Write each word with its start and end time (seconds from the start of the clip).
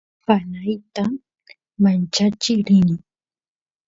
panayta 0.25 1.03
manchachiy 1.83 2.57
rini 2.67 2.95